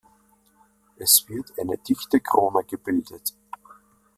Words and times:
Es 0.97 1.25
wird 1.29 1.53
eine 1.59 1.77
dichte 1.77 2.19
Krone 2.21 2.63
gebildet. 2.63 3.35